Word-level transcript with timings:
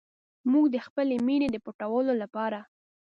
موږ 0.51 0.65
د 0.71 0.77
خپلې 0.85 1.15
مینې 1.27 1.47
د 1.51 1.57
پټولو 1.65 2.13
لپاره. 2.21 2.59